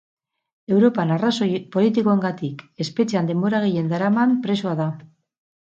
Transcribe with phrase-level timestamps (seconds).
[0.75, 4.93] Europan arrazoi politikoengatik espetxean denbora gehien daraman presoa da.